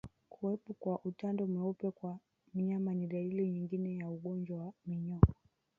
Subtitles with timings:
[0.29, 2.19] Kuwepo kwa utando mweupe kwa
[2.53, 5.19] mnyama ni dalili nyingine ya ugonjwa wa minyoo